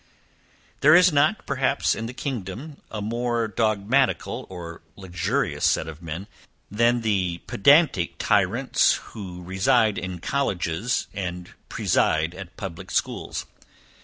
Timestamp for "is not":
0.95-1.45